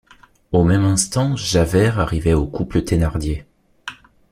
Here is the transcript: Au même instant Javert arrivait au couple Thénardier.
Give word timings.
Au 0.51 0.63
même 0.63 0.83
instant 0.85 1.35
Javert 1.35 1.99
arrivait 1.99 2.33
au 2.33 2.47
couple 2.47 2.83
Thénardier. 2.83 3.45